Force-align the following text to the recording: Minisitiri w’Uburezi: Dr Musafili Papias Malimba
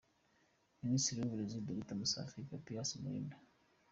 Minisitiri 0.83 1.17
w’Uburezi: 1.19 1.65
Dr 1.67 1.95
Musafili 1.99 2.49
Papias 2.51 2.89
Malimba 3.01 3.37